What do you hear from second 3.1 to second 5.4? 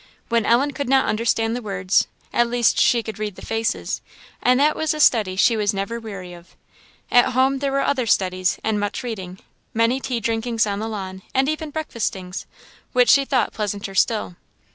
read the faces; and that was a study